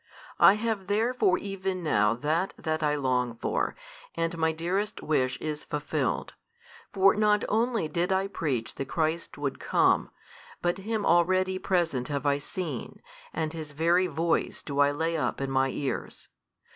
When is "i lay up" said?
14.79-15.39